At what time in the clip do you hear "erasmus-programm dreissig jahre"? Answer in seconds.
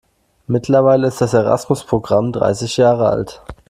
1.35-3.07